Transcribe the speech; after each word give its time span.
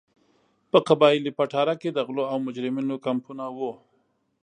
په 0.71 0.77
قبایلي 0.87 1.31
پټاره 1.37 1.75
کې 1.81 1.89
د 1.91 1.99
غلو 2.07 2.23
او 2.31 2.37
مجرمینو 2.47 2.95
کمپونه 3.07 3.43
وو. 3.57 3.73